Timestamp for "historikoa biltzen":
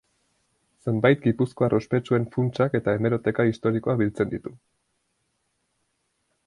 3.51-4.35